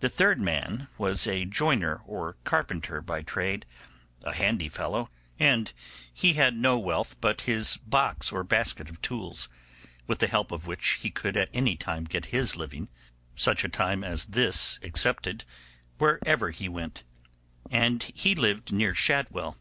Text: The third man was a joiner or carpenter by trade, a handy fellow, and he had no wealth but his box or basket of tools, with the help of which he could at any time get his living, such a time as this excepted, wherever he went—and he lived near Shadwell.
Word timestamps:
The 0.00 0.08
third 0.08 0.40
man 0.40 0.88
was 0.96 1.26
a 1.26 1.44
joiner 1.44 2.00
or 2.06 2.38
carpenter 2.44 3.02
by 3.02 3.20
trade, 3.20 3.66
a 4.24 4.32
handy 4.32 4.70
fellow, 4.70 5.10
and 5.38 5.74
he 6.14 6.32
had 6.32 6.56
no 6.56 6.78
wealth 6.78 7.20
but 7.20 7.42
his 7.42 7.76
box 7.76 8.32
or 8.32 8.42
basket 8.44 8.88
of 8.88 9.02
tools, 9.02 9.50
with 10.06 10.20
the 10.20 10.26
help 10.26 10.52
of 10.52 10.66
which 10.66 11.00
he 11.02 11.10
could 11.10 11.36
at 11.36 11.50
any 11.52 11.76
time 11.76 12.04
get 12.04 12.32
his 12.34 12.56
living, 12.56 12.88
such 13.34 13.62
a 13.62 13.68
time 13.68 14.02
as 14.02 14.24
this 14.24 14.78
excepted, 14.80 15.44
wherever 15.98 16.50
he 16.50 16.66
went—and 16.66 18.04
he 18.14 18.34
lived 18.34 18.72
near 18.72 18.94
Shadwell. 18.94 19.58